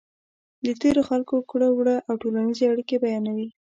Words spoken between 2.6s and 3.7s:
اړیکې بیانوي.